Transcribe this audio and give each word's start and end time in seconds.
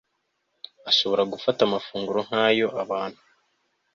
ashobora 0.89 1.23
gufata 1.33 1.59
amafunguro 1.63 2.19
nkayo 2.27 2.67
abantu 2.83 3.21